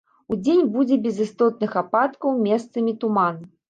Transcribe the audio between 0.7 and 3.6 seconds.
будзе без істотных ападкаў, месцамі туман.